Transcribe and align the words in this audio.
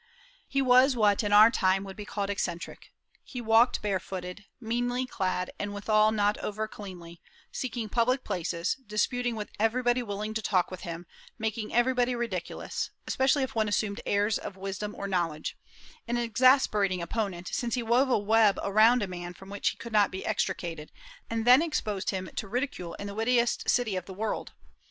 He 0.47 0.63
was 0.63 0.95
what 0.95 1.21
in 1.21 1.31
our 1.31 1.51
time 1.51 1.83
would 1.83 1.95
be 1.95 2.05
called 2.05 2.31
eccentric. 2.31 2.91
He 3.23 3.39
walked 3.39 3.83
barefooted, 3.83 4.45
meanly 4.59 5.05
clad, 5.05 5.51
and 5.59 5.75
withal 5.75 6.11
not 6.11 6.39
over 6.39 6.67
cleanly, 6.67 7.21
seeking 7.51 7.87
public 7.87 8.23
places, 8.23 8.77
disputing 8.87 9.35
with 9.35 9.51
everybody 9.59 10.01
willing 10.01 10.33
to 10.33 10.41
talk 10.41 10.71
with 10.71 10.81
him, 10.81 11.05
making 11.37 11.71
everybody 11.71 12.15
ridiculous, 12.15 12.89
especially 13.05 13.43
if 13.43 13.53
one 13.53 13.67
assumed 13.67 14.01
airs 14.07 14.39
of 14.39 14.57
wisdom 14.57 14.95
or 14.95 15.07
knowledge, 15.07 15.55
an 16.07 16.17
exasperating 16.17 17.03
opponent, 17.03 17.49
since 17.49 17.75
he 17.75 17.83
wove 17.83 18.09
a 18.09 18.17
web 18.17 18.57
around 18.63 19.03
a 19.03 19.07
man 19.07 19.35
from 19.35 19.51
which 19.51 19.69
he 19.69 19.77
could 19.77 19.93
not 19.93 20.09
be 20.09 20.25
extricated, 20.25 20.91
and 21.29 21.45
then 21.45 21.61
exposed 21.61 22.09
him 22.09 22.27
to 22.35 22.47
ridicule 22.47 22.95
in 22.95 23.05
the 23.05 23.13
wittiest 23.13 23.69
city 23.69 23.95
of 23.95 24.05
the 24.07 24.15
world. 24.15 24.53